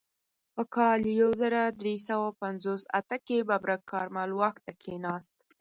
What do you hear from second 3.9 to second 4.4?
کارمل